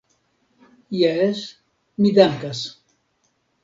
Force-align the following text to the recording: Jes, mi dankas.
Jes, 1.01 1.43
mi 2.03 2.15
dankas. 2.19 2.67